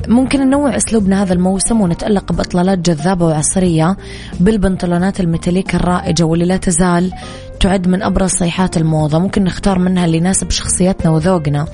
ممكن 0.07 0.39
ننوع 0.39 0.77
أسلوبنا 0.77 1.23
هذا 1.23 1.33
الموسم 1.33 1.81
ونتألق 1.81 2.31
بإطلالات 2.31 2.79
جذابة 2.79 3.25
وعصرية 3.25 3.97
بالبنطلونات 4.39 5.19
ال 5.19 5.25
metallic 5.25 5.75
الرائجة 5.75 6.23
واللي 6.23 6.45
لا 6.45 6.57
تزال 6.57 7.11
تعد 7.59 7.87
من 7.87 8.03
أبرز 8.03 8.29
صيحات 8.29 8.77
الموضة. 8.77 9.19
ممكن 9.19 9.43
نختار 9.43 9.79
منها 9.79 10.05
اللي 10.05 10.17
يناسب 10.17 10.51
شخصيتنا 10.51 11.11
وذوقنا. 11.11 11.65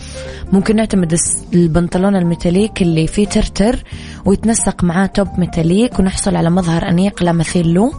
ممكن 0.54 0.76
نعتمد 0.76 1.18
البنطلون 1.54 2.16
ال 2.16 2.23
metallic 2.23 2.82
اللي 2.82 3.08
فيه 3.08 3.28
ترتر 3.28 3.84
ويتنسق 4.26 4.84
معاه 4.84 5.06
top 5.06 5.28
metallic 5.38 6.00
ونحصل 6.00 6.36
على 6.36 6.50
مظهر 6.50 6.90
أنيق 6.90 7.24
لا 7.24 7.32
مثيل 7.32 7.74
له. 7.74 7.92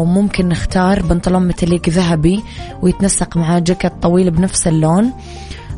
وممكن 0.00 0.48
نختار 0.48 1.02
بنطلون 1.02 1.46
metallic 1.46 1.88
ذهبي 1.88 2.42
ويتنسق 2.82 3.36
معاه 3.36 3.58
جاكيت 3.58 3.92
طويل 4.02 4.30
بنفس 4.30 4.66
اللون 4.66 5.12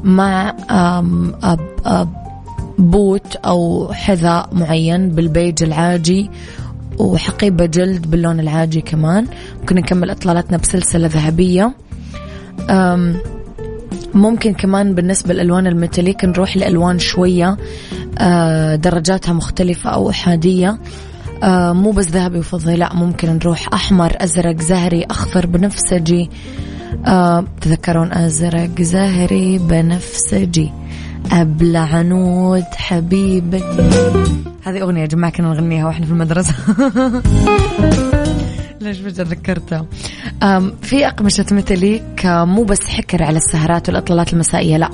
مع 0.02 0.56
أب 0.70 1.68
أب 1.84 2.21
boot 2.82 3.36
أو 3.36 3.92
حذاء 3.92 4.48
معين 4.52 5.08
بالبيج 5.08 5.62
العاجي 5.62 6.30
وحقيبة 6.98 7.66
جلد 7.66 8.10
باللون 8.10 8.40
العاجي 8.40 8.80
كمان. 8.80 9.26
ممكن 9.60 9.76
نكمل 9.76 10.10
إطلالتنا 10.10 10.56
بسلسلة 10.56 11.06
ذهبية. 11.06 11.74
ممكن 14.14 14.54
كمان 14.54 14.94
بالنسبة 14.94 15.34
للألوان 15.34 15.66
ال 15.66 15.73
metallic 15.73 16.24
نروح 16.24 16.56
لألوان 16.56 16.98
شوية 16.98 17.56
آه، 18.18 18.76
درجاتها 18.76 19.32
مختلفة 19.32 19.90
أو 19.90 20.10
أحادية. 20.10 20.78
آه، 21.42 21.72
مو 21.72 21.90
بس 21.90 22.08
ذهبي 22.08 22.38
وفضي 22.38 22.76
لا 22.76 22.94
ممكن 22.94 23.28
نروح 23.28 23.68
أحمر 23.74 24.12
أزرق 24.20 24.60
زهري 24.60 25.04
أخضر 25.04 25.46
بنفسجي 25.46 26.30
آه، 27.06 27.44
تذكرون 27.60 28.12
أزرق 28.12 28.82
زهري 28.82 29.58
بنفسجي 29.58 30.72
أبلع 31.32 31.80
عنود 31.80 32.64
حبيبي 32.76 33.62
هذه 34.62 34.82
أغنية 34.82 35.00
يا 35.00 35.06
جماعة 35.06 35.32
كنا 35.32 35.48
نغنيها 35.48 35.86
وإحنا 35.86 36.06
في 36.06 36.12
المدرسة. 36.12 36.54
ليش 38.80 38.98
فجأة 38.98 39.24
ذكرتها؟ 39.24 39.86
في 40.82 41.06
أقمشة 41.06 41.46
ميتاليك 41.52 42.26
مو 42.26 42.64
بس 42.64 42.88
حكر 42.88 43.22
على 43.22 43.36
السهرات 43.36 43.88
والإطلالات 43.88 44.32
المسائية 44.32 44.76
لا. 44.76 44.90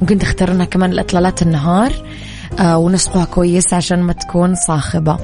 ممكن 0.00 0.18
تختارونها 0.18 0.64
كمان 0.64 0.92
الإطلالات 0.92 1.42
النهار 1.42 1.92
ونسقوها 2.60 3.24
كويس 3.24 3.74
عشان 3.74 4.02
ما 4.02 4.12
تكون 4.12 4.54
صاخبة. 4.54 5.18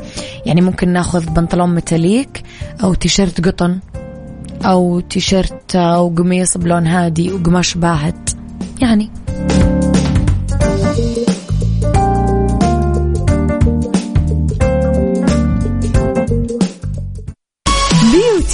يعني 0.46 0.60
ممكن 0.60 0.88
ناخذ 0.88 1.30
بنطلون 1.30 1.74
ميتاليك 1.74 2.42
أو 2.82 2.94
تيشيرت 2.94 3.46
قطن 3.46 3.78
أو 4.64 5.00
تيشيرت 5.00 5.76
وقميص 5.76 6.56
بلون 6.56 6.86
هادي 6.86 7.32
وقماش 7.32 7.74
باهت. 7.74 8.30
يعني 8.80 9.10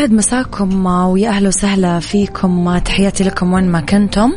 يسعد 0.00 0.12
مساكم 0.12 0.86
ويا 0.86 1.28
أهلا 1.28 1.48
وسهلا 1.48 2.00
فيكم 2.00 2.78
تحياتي 2.78 3.24
لكم 3.24 3.52
وين 3.52 3.68
ما 3.68 3.80
كنتم. 3.80 4.32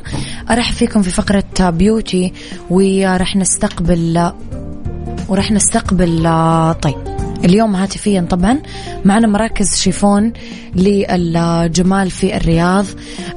أرحب 0.51 0.73
فيكم 0.73 1.01
في 1.01 1.09
فقرة 1.09 1.69
بيوتي 1.69 2.33
وراح 2.69 3.35
نستقبل 3.35 4.31
وراح 5.29 5.51
نستقبل 5.51 6.23
طيب 6.81 6.95
اليوم 7.45 7.75
هاتفيا 7.75 8.27
طبعا 8.29 8.59
معنا 9.05 9.27
مراكز 9.27 9.75
شيفون 9.75 10.33
للجمال 10.75 12.11
في 12.11 12.37
الرياض. 12.37 12.85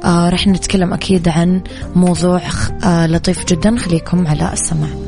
آه 0.04 0.28
رح 0.28 0.46
نتكلم 0.46 0.92
أكيد 0.92 1.28
عن 1.28 1.62
موضوع 1.96 2.40
آه 2.84 3.06
لطيف 3.06 3.44
جدا. 3.44 3.78
خليكم 3.78 4.26
على 4.26 4.52
السماع. 4.52 5.05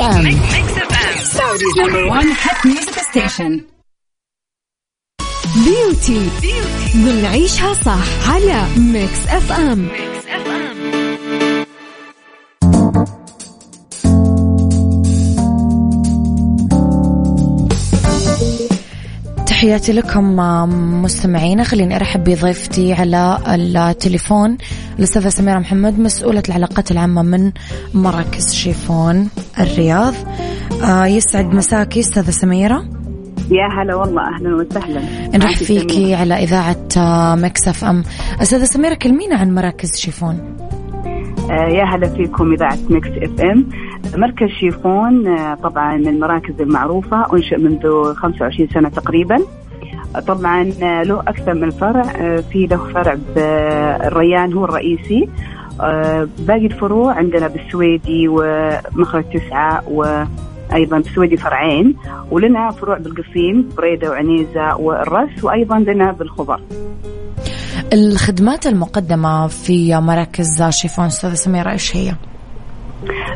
ام 0.00 0.22
بيوتي 5.64 6.30
بنعيشها 6.94 7.74
صح 7.74 8.30
على 8.30 8.66
Mix 8.76 9.26
FM 9.26 9.88
تحياتي 19.60 19.92
لكم 19.92 20.36
مستمعينا. 21.02 21.64
خليني 21.64 21.96
أرحب 21.96 22.24
بضيفتي 22.24 22.92
على 22.92 23.38
التليفون 23.46 24.56
الأستاذة 24.98 25.28
سميرة 25.28 25.58
محمد 25.58 25.98
مسؤولة 25.98 26.42
العلاقات 26.48 26.90
العامة 26.90 27.22
من 27.22 27.52
مراكز 27.94 28.54
شيفون 28.54 29.28
الرياض. 29.60 30.14
آه، 30.84 31.06
يسعد 31.06 31.54
مساكي 31.54 32.00
أستاذة 32.00 32.30
سميرة. 32.30 32.84
يا 33.50 33.82
هلا 33.82 33.94
والله 33.94 34.22
أهلا 34.22 34.54
وسهلا. 34.54 35.00
نرحب 35.36 35.64
فيكي 35.64 36.14
على 36.14 36.34
إذاعة 36.34 36.88
آه، 36.96 37.34
Mix 37.34 37.84
FM. 37.84 38.02
أستاذة 38.42 38.64
سميرة 38.64 38.94
كلمينا 38.94 39.36
عن 39.36 39.54
مراكز 39.54 39.96
شيفون. 39.96 40.56
آه، 41.50 41.68
يا 41.68 41.84
هلا 41.84 42.08
فيكم 42.08 42.52
إذاعة 42.52 42.78
Mix 42.90 43.08
FM. 43.08 43.68
مركز 44.16 44.48
شيفون 44.48 45.26
آه، 45.26 45.54
طبعا 45.54 45.96
من 45.96 46.08
المراكز 46.08 46.60
المعروفة 46.60 47.34
أنشئ 47.34 47.56
منذ 47.56 48.14
25 48.14 48.68
سنة 48.68 48.88
تقريبا 48.88 49.38
طبعا 50.26 50.64
له 51.02 51.20
أكثر 51.20 51.54
من 51.54 51.70
فرع 51.70 52.02
في 52.40 52.66
له 52.66 52.76
فرع 52.76 53.16
بالريان 53.34 54.52
هو 54.52 54.64
الرئيسي 54.64 55.28
باقي 56.38 56.66
الفروع 56.66 57.12
عندنا 57.12 57.48
بالسويدي 57.48 58.28
ومخرج 58.28 59.24
تسعة 59.24 59.82
و 59.88 60.24
أيضا 60.74 60.98
بالسويدي 60.98 61.36
فرعين 61.36 61.96
ولنا 62.30 62.70
فروع 62.70 62.98
بالقصيم 62.98 63.68
بريدة 63.76 64.10
وعنيزة 64.10 64.76
والرس 64.76 65.44
وأيضا 65.44 65.78
لنا 65.78 66.12
بالخبر. 66.12 66.60
الخدمات 67.92 68.66
المقدمة 68.66 69.46
في 69.46 69.96
مراكز 69.96 70.62
شيفون 70.68 71.04
أستاذة 71.04 71.34
سميرة 71.34 71.70
إيش 71.70 71.96
هي؟ 71.96 72.14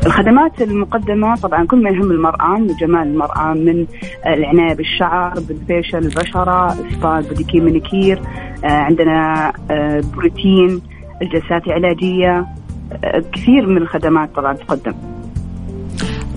الخدمات 0.05 0.61
المقدمة 0.61 1.35
طبعا 1.35 1.65
كل 1.67 1.83
ما 1.83 1.89
يهم 1.89 2.11
المرأة 2.11 2.53
وجمال 2.53 3.07
المرأة 3.07 3.53
من 3.53 3.85
العناية 4.25 4.75
بالشعر 4.75 5.39
بالفيشل 5.39 5.97
البشرة 5.97 6.75
سبا 6.93 7.19
بوديكي 7.19 7.59
مانيكير 7.59 8.21
آه، 8.63 8.67
عندنا 8.67 9.51
آه، 9.71 10.03
بروتين 10.15 10.81
الجلسات 11.21 11.67
العلاجية 11.67 12.45
آه، 13.03 13.23
كثير 13.33 13.65
من 13.65 13.77
الخدمات 13.77 14.35
طبعا 14.35 14.53
تقدم. 14.53 14.93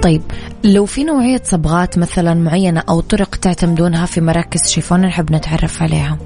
طيب 0.02 0.22
لو 0.64 0.86
في 0.86 1.04
نوعية 1.04 1.40
صبغات 1.44 1.98
مثلا 1.98 2.34
معينة 2.34 2.82
أو 2.88 3.00
طرق 3.00 3.36
تعتمدونها 3.36 4.06
في 4.06 4.20
مراكز 4.20 4.68
شيفون 4.68 5.00
نحب 5.00 5.32
نتعرف 5.32 5.82
عليها. 5.82 6.18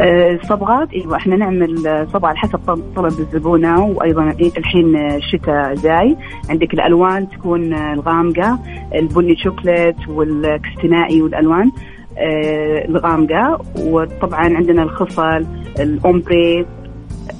الصبغات 0.00 0.88
آه، 0.88 0.94
إيوه 0.96 1.16
إحنا 1.16 1.36
نعمل 1.36 2.06
صبغة 2.12 2.28
على 2.28 2.36
حسب 2.38 2.58
طلب 2.96 3.06
الزبونة 3.06 3.84
وأيضا 3.86 4.22
الحين 4.56 4.96
الشتاء 4.96 5.74
جاي. 5.74 6.16
عندك 6.50 6.74
الألوان 6.74 7.28
تكون 7.28 7.74
الغامقة 7.74 8.58
البني 8.94 9.36
شوكليت 9.36 10.08
والكستنائي 10.08 11.22
والألوان 11.22 11.70
آه، 12.18 12.84
الغامقة. 12.88 13.60
وطبعا 13.78 14.56
عندنا 14.56 14.82
الخصل 14.82 15.46
الأومبري 15.80 16.66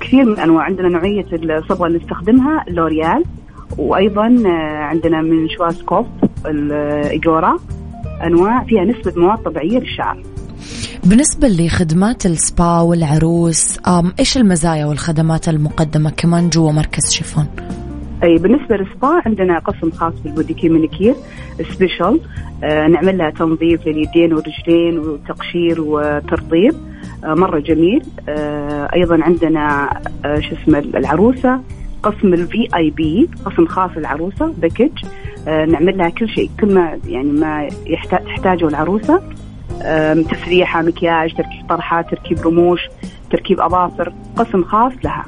كثير 0.01 0.25
من 0.25 0.39
انواع 0.39 0.65
عندنا 0.65 0.89
نوعية 0.89 1.27
الصبغة 1.33 1.87
اللي 1.87 1.99
نستخدمها 1.99 2.65
لوريال. 2.69 3.25
وأيضا 3.79 4.43
آه، 4.47 4.79
عندنا 4.79 5.23
من 5.23 5.49
شواسكوب 5.49 6.07
الإيجورا. 6.47 7.57
أنواع 8.27 8.65
فيها 8.65 8.85
نسبة 8.85 9.13
مواد 9.17 9.39
طبيعيه 9.39 9.79
للشعر 9.79 10.17
بالنسبة 11.11 11.49
لخدمات 11.49 12.27
السبا 12.27 12.81
والعروس 12.81 13.79
إيش 14.19 14.37
المزايا 14.37 14.87
والخدمات 14.87 15.49
المقدمة 15.49 16.11
كمان 16.11 16.49
جوا 16.49 16.73
مركز 16.73 17.11
شيفون؟ 17.11 17.47
أي 18.23 18.39
بالنسبة 18.39 18.77
للسبا 18.77 19.23
عندنا 19.27 19.59
قسم 19.59 19.91
خاص 19.91 20.13
بالبوديكي 20.25 20.69
مانيكير 20.69 21.15
special 21.75 22.21
آه 22.65 22.87
نعمل 22.87 23.19
لها 23.19 23.31
تنظيف 23.31 23.87
لليدين 23.87 24.33
والرجلين 24.33 24.99
وتقشير 24.99 25.81
وترطيب 25.81 26.75
آه 27.25 27.35
مرة 27.35 27.59
جميل. 27.59 28.03
آه 28.29 28.89
أيضا 28.95 29.23
عندنا 29.23 29.91
آه 30.25 30.41
شو 30.41 30.55
اسمه 30.63 30.79
العروسة 30.79 31.61
قسم 32.03 32.35
ال 32.35 32.69
VIP 32.77 33.29
قسم 33.45 33.67
خاص 33.67 33.91
للعروسه 33.97 34.55
package 34.59 35.05
آه 35.49 35.65
نعمل 35.65 35.99
لها 35.99 36.09
كل 36.09 36.29
شيء 36.29 36.51
كل 36.61 36.75
ما 36.75 36.99
يعني 37.07 37.33
ما 37.33 37.69
يحتاج 37.87 38.25
تحتاجه 38.25 38.69
العروسة. 38.69 39.23
تسريحه 40.31 40.83
مكياج 40.83 41.35
تركيب 41.35 41.69
طرحه 41.69 42.03
تركيب 42.03 42.41
رموش 42.47 42.81
تركيب 43.31 43.61
أظافر 43.61 44.13
قسم 44.37 44.65
خاص 44.65 44.93
لها 45.05 45.25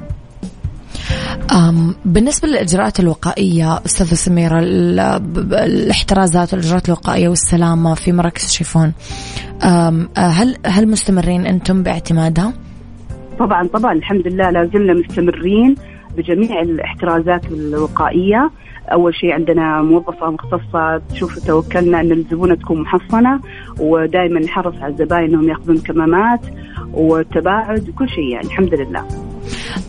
أم 1.51 1.95
بالنسبة 2.05 2.47
للإجراءات 2.47 2.99
الوقائية 2.99 3.77
أستاذة 3.85 4.13
سميرة 4.13 4.59
الاحترازات 4.59 6.53
والإجراءات 6.53 6.85
الوقائية 6.85 7.29
والسلامة 7.29 7.93
في 7.93 8.11
مراكز 8.11 8.51
شيفون 8.51 8.93
هل 10.17 10.55
هل 10.65 10.87
مستمرين 10.87 11.45
أنتم 11.45 11.83
باعتمادها؟ 11.83 12.53
طبعا 13.39 13.67
طبعا 13.67 13.93
الحمد 13.93 14.27
لله 14.27 14.49
لا 14.49 14.69
زلنا 14.73 14.93
مستمرين 14.93 15.75
بجميع 16.17 16.61
الاحترازات 16.61 17.45
الوقائية 17.51 18.51
أول 18.91 19.15
شيء 19.15 19.31
عندنا 19.31 19.81
موظفة 19.81 20.29
مختصة 20.31 21.01
تشوف 21.09 21.47
توكلنا 21.47 22.01
أن 22.01 22.11
الزبونة 22.11 22.55
تكون 22.55 22.81
محصنة 22.81 23.39
ودائما 23.79 24.39
نحرص 24.39 24.75
على 24.81 24.93
الزباين 24.93 25.23
إنهم 25.23 25.49
يأخذون 25.49 25.77
كمامات 25.77 26.39
والتباعد 26.93 27.89
وكل 27.89 28.09
شيء 28.09 28.27
يعني 28.27 28.45
الحمد 28.45 28.73
لله. 28.73 29.05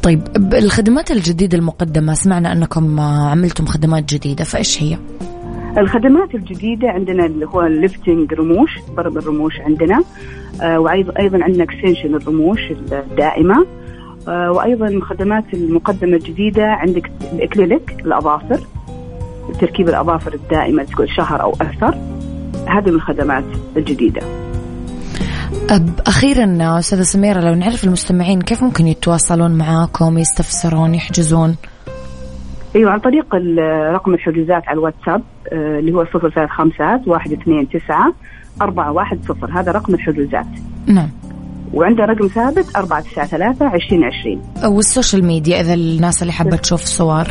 طيب 0.03 0.21
الخدمات 0.55 1.11
الجديدة 1.11 1.59
المقدمة 1.59 2.15
سمعنا 2.15 2.53
أنكم 2.53 3.01
عملتم 3.01 3.67
خدمات 3.67 4.15
جديدة 4.15 4.45
فإيش 4.45 4.83
هي؟ 4.83 4.99
الخدمات 5.79 6.35
الجديدة 6.35 6.89
عندنا 6.89 7.27
اللي 7.27 7.47
هو 7.47 7.63
ال 7.63 7.72
lifting 7.72 8.35
رموش 8.35 8.71
ضرب 8.97 9.19
الرموش 9.19 9.61
عندنا 9.61 10.03
آه 10.63 10.81
وأيضا 10.81 11.13
أيضا 11.19 11.45
عندنا 11.45 11.65
extension 11.65 12.15
الرموش 12.15 12.61
الدائمة 12.93 13.67
آه 14.29 14.53
وأيضا 14.53 14.87
الخدمات 14.87 15.45
المقدمة 15.55 16.17
الجديدة 16.17 16.67
عندك 16.67 17.11
الأكريليك 17.33 17.97
الأظافر 18.07 18.61
تركيب 19.61 19.89
الأظافر 19.89 20.35
الدائمة 20.35 20.85
تكون 20.85 21.07
شهر 21.07 21.43
أو 21.43 21.51
أكثر. 21.51 21.95
هذه 22.67 22.89
من 22.89 22.95
الخدمات 22.95 23.45
الجديدة 23.77 24.21
أخيرا 26.07 26.79
أستاذة 26.79 27.03
سميرة 27.03 27.41
لو 27.41 27.55
نعرف 27.55 27.85
المستمعين 27.85 28.41
كيف 28.41 28.63
ممكن 28.63 28.87
يتواصلون 28.87 29.59
معاكم 29.59 30.19
يستفسرون 30.19 30.95
يحجزون؟ 30.95 31.57
أيوه 32.77 32.91
عن 32.91 32.99
طريق 32.99 33.35
رقم 33.95 34.15
الحجوزات 34.15 34.69
على 34.69 34.79
الواتساب 34.79 35.23
آه، 35.53 35.79
اللي 35.79 35.93
هو 35.93 36.05
صفر 36.05 36.31
ثلاث 36.31 36.51
خمسات 36.51 37.09
واحد 37.09 37.33
اثنين 37.33 37.69
تسعة 37.69 38.13
أربعة 38.63 38.93
واحد 38.93 39.19
صفر. 39.25 39.51
هذا 39.61 39.73
رقم 39.73 39.95
الحجوزات. 39.95 40.47
نعم. 40.87 41.09
وعنده 41.75 42.05
رقم 42.05 42.27
ثابت 42.27 42.77
أربعة 42.77 43.01
تسعة 43.01 43.27
ثلاثة 43.27 43.67
عشرين 43.67 44.05
عشرين. 44.05 44.43
والسوشيال 44.65 45.25
ميديا 45.25 45.61
إذا 45.61 45.75
الناس 45.75 46.23
اللي 46.23 46.33
حابة 46.33 46.57
تشوف 46.57 46.81
صور. 46.81 47.27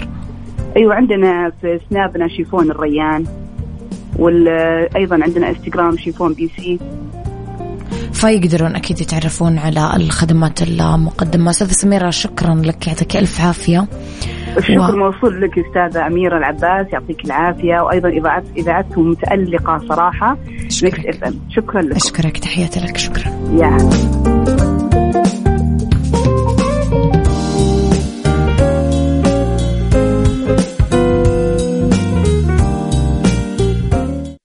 أيوه 0.77 0.95
عندنا 0.95 1.51
في 1.61 1.79
سنابنا 1.89 2.27
شيفون 2.27 2.71
الريان 2.71 3.25
وأيضا 4.19 5.19
عندنا 5.23 5.49
إنستغرام 5.49 5.97
شيفون 5.97 6.33
بي 6.33 6.51
سي. 6.57 6.79
فيقدرون 8.13 8.75
أكيد 8.75 9.01
يتعرفون 9.01 9.57
على 9.57 9.95
الخدمات 9.95 10.61
المقدمة. 10.61 11.49
أستاذة 11.49 11.71
سميرة 11.71 12.09
شكرا 12.09 12.55
لك 12.55 12.87
يعطيك 12.87 13.17
ألف 13.17 13.41
عافية. 13.41 13.87
الشكر 14.57 14.95
و... 14.95 14.97
موصول 14.97 15.41
لك 15.41 15.59
أستاذة 15.59 16.07
أميرة 16.07 16.37
العباس 16.37 16.93
يعطيك 16.93 17.25
العافية. 17.25 17.81
وأيضا 17.81 18.09
إذاعت 18.09 18.43
إذاعتكم 18.57 19.09
متألقة 19.09 19.81
صراحة 19.89 20.37
شكرا 20.69 21.27
إم. 21.27 21.39
شكرا 21.49 21.81
لك 21.81 21.95
أشكرك 21.95 22.37
تحياتي 22.37 22.79
لك 22.79 22.97
شكرا. 22.97 23.31
يا 23.53 23.77